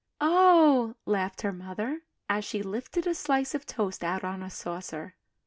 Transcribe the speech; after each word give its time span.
"]"Oh!" 0.19 0.95
laughed 1.05 1.43
her 1.43 1.51
mother, 1.53 2.01
as 2.27 2.43
she 2.43 2.63
lifted 2.63 3.05
a 3.05 3.13
slice 3.13 3.53
of 3.53 3.67
toast 3.67 4.03
out 4.03 4.23
on 4.23 4.41
a 4.41 4.49
saucer. 4.49 5.15